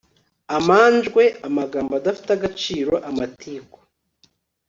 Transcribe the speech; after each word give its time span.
amanjwe 0.57 1.23
amagambo 1.47 1.91
adafite 1.99 2.29
agaciro, 2.37 2.93
amatiku 3.09 3.77